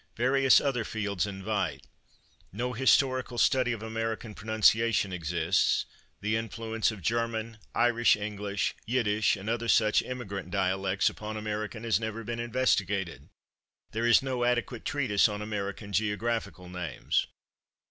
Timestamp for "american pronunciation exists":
3.83-5.85